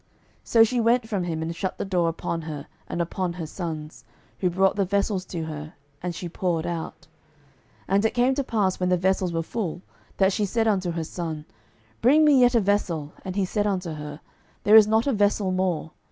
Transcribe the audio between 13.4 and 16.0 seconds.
said unto her, There is not a vessel more.